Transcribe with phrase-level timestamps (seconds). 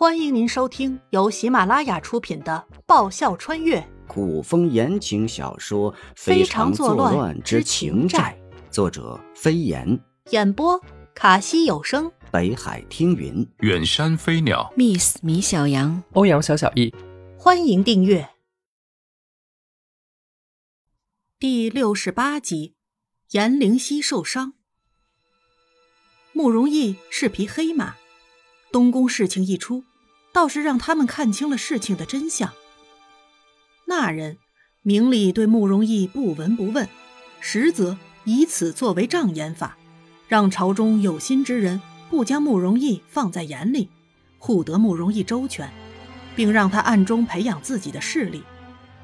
[0.00, 3.86] 欢迎您收听由喜马拉雅出品的《爆笑穿越。
[4.08, 8.34] 古风言情小说《非常作乱之情债》，
[8.72, 10.00] 作者飞檐，
[10.30, 10.82] 演播
[11.14, 16.94] 卡西有声，北海听云，远山飞鸟，Miss 米小羊，欧阳小小易，
[17.36, 18.26] 欢迎订阅。
[21.38, 22.74] 第六十八集。
[23.32, 24.54] 颜灵犀受伤，
[26.32, 27.96] 慕容易是匹黑马，
[28.72, 29.84] 东宫事情一出。
[30.32, 32.52] 倒是让他们看清了事情的真相。
[33.86, 34.38] 那人
[34.82, 36.88] 明里对慕容逸不闻不问，
[37.40, 39.76] 实则以此作为障眼法，
[40.28, 43.88] 让朝中有心之人不将慕容逸放在眼里，
[44.38, 45.70] 护得慕容逸周全，
[46.36, 48.42] 并让他暗中培养自己的势力。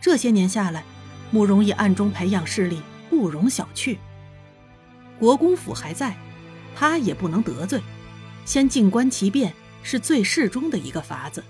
[0.00, 0.82] 这些年下来，
[1.30, 3.98] 慕容逸暗中培养势力不容小觑。
[5.18, 6.16] 国公府还在，
[6.74, 7.82] 他也不能得罪，
[8.46, 9.54] 先静观其变。
[9.82, 11.42] 是最适中的一个法子。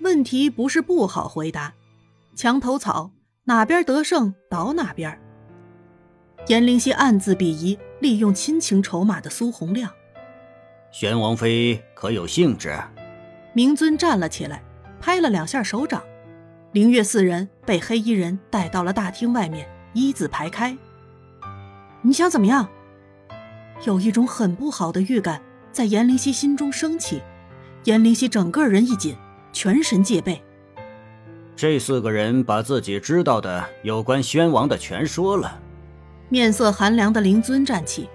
[0.00, 1.74] 问题不是不好回答，
[2.34, 3.10] 墙头草
[3.44, 5.20] 哪边得胜倒哪边。
[6.48, 9.90] 颜灵犀暗自鄙夷利用亲情筹码的苏洪亮。
[10.92, 12.78] 玄王妃可有兴致？
[13.52, 14.62] 明尊站了起来，
[15.00, 16.02] 拍了两下手掌。
[16.72, 20.76] 灵月四人被黑衣人带到了大厅外面，一字排开。
[22.02, 22.68] 你想怎么样？
[23.84, 25.42] 有一种很不好的预感。
[25.76, 27.20] 在严灵犀心中升起，
[27.84, 29.14] 严灵犀整个人一紧，
[29.52, 30.42] 全神戒备。
[31.54, 35.60] 这四个人把自己知道的有关宣王的全说了。
[36.30, 38.08] 面色寒凉的灵尊站起，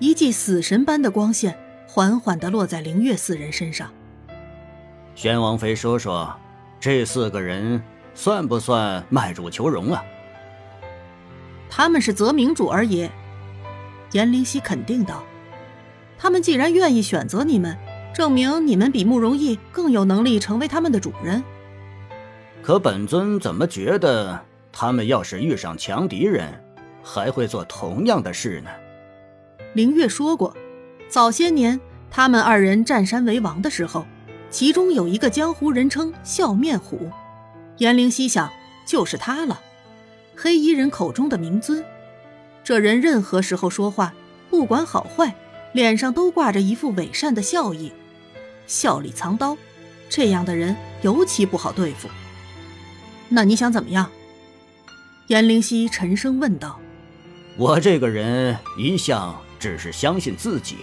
[0.00, 3.88] 一记死神般的光线缓缓地落在灵月四人身上。
[5.14, 6.36] 宣王妃，说说，
[6.80, 7.80] 这四个人
[8.14, 10.02] 算不算卖主求荣啊？
[11.70, 13.08] 他们是择明主而已。
[14.10, 15.22] 严灵犀肯定道。
[16.18, 17.76] 他们既然愿意选择你们，
[18.14, 21.42] 证明你们比慕容易更有能力成为他们的主人。
[22.62, 24.40] 可本尊怎么觉得
[24.72, 26.48] 他们要是遇上强敌人，
[27.02, 28.70] 还会做同样的事呢？
[29.74, 30.56] 凌月说过，
[31.08, 31.78] 早些年
[32.10, 34.06] 他们二人占山为王的时候，
[34.50, 37.10] 其中有一个江湖人称笑面虎。
[37.76, 38.50] 颜灵犀想，
[38.86, 39.60] 就是他了。
[40.34, 41.84] 黑衣人口中的明尊，
[42.64, 44.14] 这人任何时候说话，
[44.48, 45.34] 不管好坏。
[45.76, 47.92] 脸上都挂着一副伪善的笑意，
[48.66, 49.58] 笑里藏刀，
[50.08, 52.08] 这样的人尤其不好对付。
[53.28, 54.10] 那你想怎么样？
[55.26, 56.80] 颜灵犀沉声问道。
[57.58, 60.78] 我这个人一向只是相信自己。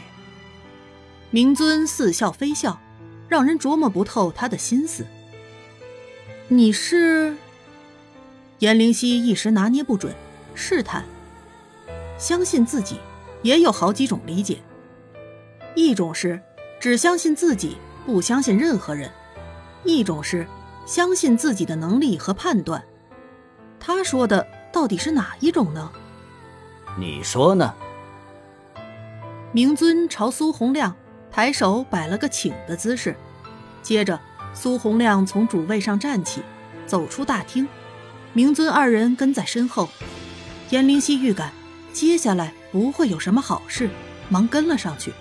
[1.31, 2.79] 明尊似笑非笑，
[3.27, 5.07] 让人琢磨不透他的心思。
[6.49, 7.35] 你是？
[8.59, 10.13] 颜灵犀一时拿捏不准，
[10.53, 11.03] 试探。
[12.19, 12.99] 相信自己，
[13.41, 14.59] 也有好几种理解。
[15.75, 16.41] 一种是
[16.79, 19.09] 只相信自己，不相信任何人；
[19.84, 20.45] 一种是
[20.85, 22.84] 相信自己的能力和判断。
[23.79, 25.91] 他说的到底是哪一种呢？
[26.97, 27.73] 你说呢？
[29.51, 30.95] 明尊朝苏洪亮
[31.31, 33.16] 抬手摆了个请的姿势，
[33.81, 34.19] 接着
[34.53, 36.41] 苏洪亮从主位上站起，
[36.85, 37.67] 走出大厅。
[38.33, 39.89] 明尊二人跟在身后。
[40.69, 41.51] 颜灵犀预感
[41.91, 43.89] 接下来不会有什么好事，
[44.29, 45.13] 忙跟了上去。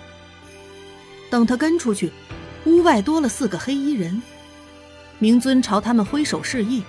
[1.33, 2.11] 等他跟出去，
[2.65, 4.21] 屋外多了四个黑衣人。
[5.17, 6.83] 明尊朝他们挥手示意，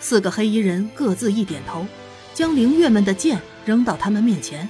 [0.00, 1.86] 四个黑衣人各自一点头，
[2.34, 4.68] 将灵月们的剑扔到他们面前。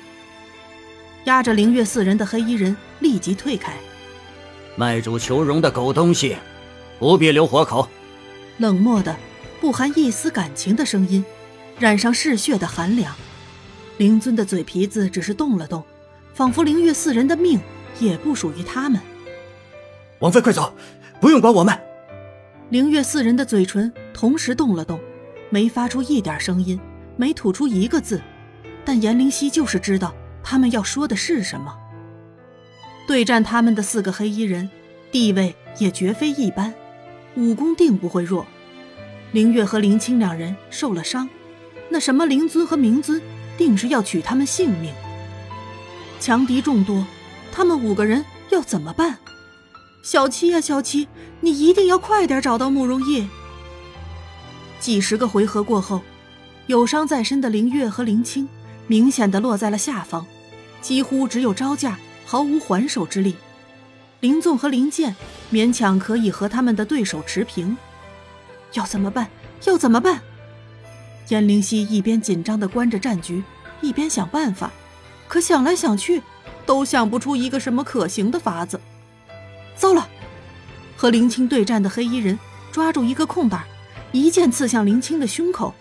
[1.24, 3.72] 压着灵月四人的黑衣人立即退开。
[4.76, 6.36] 卖主求荣的狗东西，
[6.98, 7.88] 不必留活口！
[8.58, 9.16] 冷漠的、
[9.58, 11.24] 不含一丝感情的声音，
[11.78, 13.16] 染上嗜血的寒凉。
[13.96, 15.82] 灵尊的嘴皮子只是动了动，
[16.34, 17.58] 仿佛灵月四人的命
[17.98, 19.00] 也不属于他们。
[20.24, 20.72] 王妃，快走，
[21.20, 21.78] 不用管我们。
[22.70, 24.98] 灵月四人的嘴唇同时动了动，
[25.50, 26.80] 没发出一点声音，
[27.14, 28.22] 没吐出一个字，
[28.86, 31.76] 但颜灵犀就是知道他们要说的是什么。
[33.06, 34.70] 对战他们的四个黑衣人，
[35.12, 36.72] 地位也绝非一般，
[37.36, 38.46] 武功定不会弱。
[39.32, 41.28] 灵月和林清两人受了伤，
[41.90, 43.20] 那什么灵尊和明尊，
[43.58, 44.90] 定是要取他们性命。
[46.18, 47.06] 强敌众多，
[47.52, 49.18] 他们五个人要怎么办？
[50.04, 51.08] 小七呀，小七，
[51.40, 53.26] 你一定要快点找到慕容易。
[54.78, 56.02] 几十个回合过后，
[56.66, 58.46] 有伤在身的灵月和林清
[58.86, 60.26] 明显的落在了下方，
[60.82, 63.34] 几乎只有招架，毫无还手之力。
[64.20, 65.16] 林纵和林剑
[65.50, 67.74] 勉强可以和他们的对手持平。
[68.74, 69.30] 要怎么办？
[69.64, 70.20] 要怎么办？
[71.30, 73.42] 燕灵犀一边紧张的观着战局，
[73.80, 74.70] 一边想办法，
[75.26, 76.22] 可想来想去，
[76.66, 78.78] 都想不出一个什么可行的法子。
[79.76, 80.08] 糟了！
[80.96, 82.38] 和林青对战的黑衣人
[82.72, 83.62] 抓住一个空档，
[84.12, 85.74] 一剑刺向林青的胸口。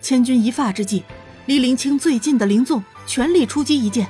[0.00, 1.04] 千钧一发之际，
[1.46, 4.08] 离林青最近的林纵全力出击一剑，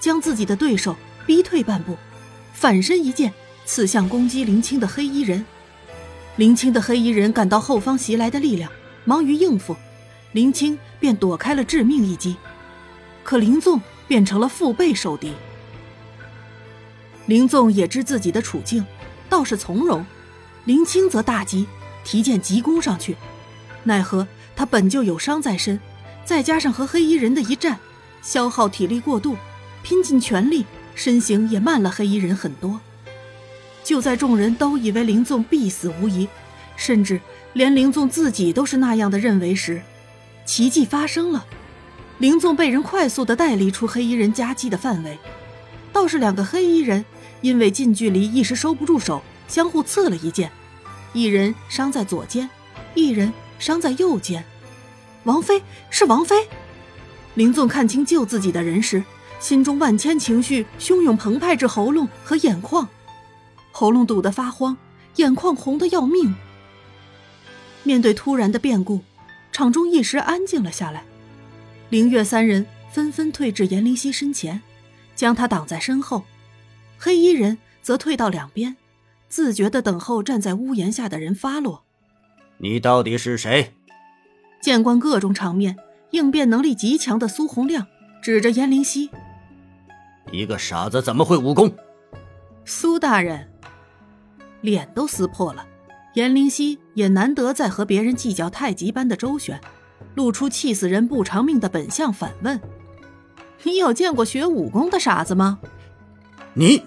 [0.00, 0.96] 将自己的对手
[1.26, 1.96] 逼退半步，
[2.52, 3.32] 反身一剑
[3.66, 5.44] 刺向攻击林青的黑衣人。
[6.36, 8.70] 林青的黑衣人感到后方袭来的力量，
[9.04, 9.76] 忙于应付，
[10.32, 12.36] 林青便躲开了致命一击。
[13.22, 15.32] 可林纵变成了腹背受敌。
[17.26, 18.84] 林纵也知自己的处境，
[19.28, 20.04] 倒是从容；
[20.64, 21.66] 林青则大急，
[22.04, 23.16] 提剑急攻上去，
[23.84, 25.80] 奈何他本就有伤在身，
[26.24, 27.78] 再加上和黑衣人的一战，
[28.22, 29.36] 消耗体力过度，
[29.82, 32.80] 拼尽全力，身形也慢了黑衣人很多。
[33.82, 36.28] 就在众人都以为林纵必死无疑，
[36.76, 37.20] 甚至
[37.54, 39.82] 连林纵自己都是那样的认为时，
[40.44, 41.46] 奇迹发生了，
[42.18, 45.18] 林纵被人快速的带离出黑衣人夹击的范围。
[45.92, 47.04] 倒是两个黑衣人
[47.44, 50.50] 因为近距离一时收不住手，相互刺了一剑，
[51.12, 52.48] 一人伤在左肩，
[52.94, 54.42] 一人伤在右肩。
[55.24, 56.48] 王妃是王妃，
[57.34, 59.04] 林纵看清救自己的人时，
[59.40, 62.88] 心中万千情绪汹涌澎湃至喉咙和眼眶。
[63.72, 64.74] 喉咙堵得发慌，
[65.16, 66.34] 眼眶红得要命。
[67.82, 69.02] 面对突然的变故，
[69.52, 71.04] 场中一时安静了下来。
[71.90, 74.62] 凌月三人纷纷退至严灵犀身前，
[75.14, 76.24] 将他挡在身后；
[76.98, 78.76] 黑衣人则退到两边，
[79.28, 81.84] 自觉地等候站在屋檐下的人发落。
[82.58, 83.74] 你到底是谁？
[84.60, 85.76] 见惯各种场面、
[86.10, 87.86] 应变能力极强的苏洪亮
[88.22, 89.10] 指着严灵犀
[90.32, 91.74] ：“一个傻子怎么会武功？”
[92.64, 93.50] 苏大人。
[94.62, 95.66] 脸都撕破了，
[96.14, 99.60] 严灵犀也难得再和别人计较太极般的周旋，
[100.14, 102.58] 露出气死人不偿命的本相，反问
[103.64, 105.58] ：“你有见过学武功的傻子吗？”
[106.56, 106.80] 你，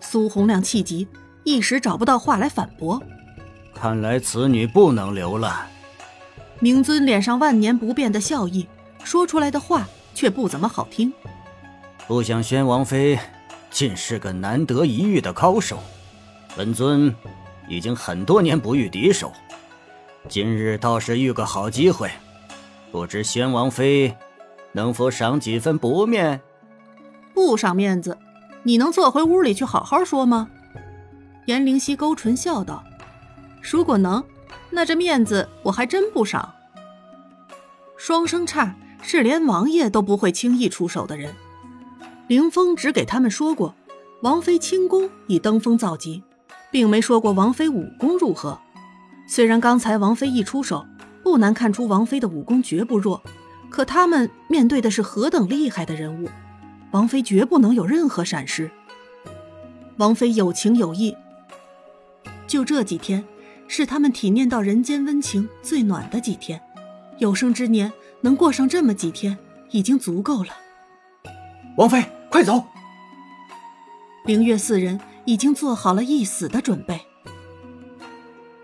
[0.00, 1.06] 苏洪亮气急，
[1.44, 3.00] 一时找不到话来反驳。
[3.72, 5.68] 看来此女不能留了。
[6.58, 8.66] 明尊脸上万年不变的笑意，
[9.04, 11.12] 说出来的话却不怎么好听。
[12.08, 13.16] 不想宣王妃，
[13.70, 15.78] 竟是个难得一遇的高手。
[16.56, 17.14] 本尊
[17.68, 19.32] 已经很多年不遇敌手，
[20.28, 22.10] 今日倒是遇个好机会，
[22.90, 24.16] 不知宣王妃
[24.72, 26.40] 能否赏几分薄面？
[27.32, 28.16] 不赏面子，
[28.66, 30.48] 你能坐回屋里去好好说吗？
[31.44, 32.82] 严灵犀勾唇笑道
[33.62, 34.24] ：“如果能，
[34.70, 36.52] 那这面子我还真不赏。”
[37.96, 41.32] 双生叉是连王爷都不会轻易出手的人，
[42.26, 43.72] 凌风只给他们说过，
[44.22, 46.24] 王妃轻功已登峰造极。
[46.72, 48.58] 并没说过王妃武功如何，
[49.28, 50.84] 虽然刚才王妃一出手，
[51.22, 53.22] 不难看出王妃的武功绝不弱，
[53.70, 56.28] 可他们面对的是何等厉害的人物，
[56.96, 58.70] 王妃绝不能有任何闪失。
[59.98, 61.14] 王妃有情有义，
[62.46, 63.22] 就这几天，
[63.68, 66.58] 是他们体验到人间温情最暖的几天，
[67.18, 69.36] 有生之年能过上这么几天，
[69.68, 70.48] 已经足够了。
[71.76, 72.64] 王妃，快走！
[74.24, 74.98] 明月四人。
[75.28, 77.00] 已经做好了一死的准备。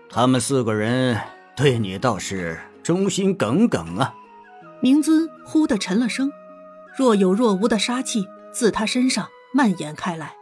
[0.09, 1.19] 他们四个人
[1.57, 4.15] 对你倒是忠心耿耿啊！
[4.79, 6.31] 明尊忽地沉了声，
[6.97, 10.35] 若有若无的杀气自他身上蔓延开来。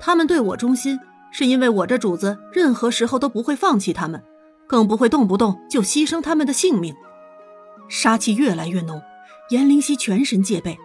[0.00, 0.98] 他们对我忠心，
[1.32, 4.22] 是因为我这主子任何时候都不会放弃他们，
[4.66, 6.94] 更不会动不动就牺牲他们的性命。
[7.88, 9.02] 杀气越来越浓，
[9.50, 10.78] 严灵犀全神戒备，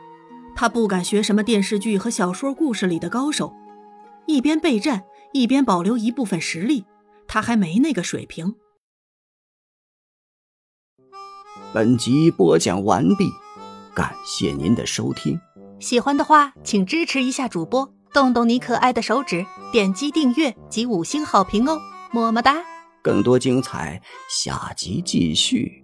[0.56, 3.54] 他不敢学什么电视剧和小说故事里的高手。
[4.26, 5.04] 一边备战，
[5.34, 6.86] 一边保留一部分实力，
[7.28, 8.56] 他还没那个水平。
[11.74, 13.28] 本集播讲完毕，
[13.94, 15.40] 感谢您的收听。
[15.80, 21.80] 喜欢的话，请支持一下主播，动动你可爱的手指，点击订阅及五星好评哦，
[22.12, 22.56] 么么哒！
[23.02, 25.83] 更多精彩，下集继续。